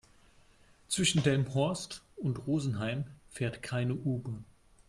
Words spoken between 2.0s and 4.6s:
und Rosenheim fährt keine U-Bahn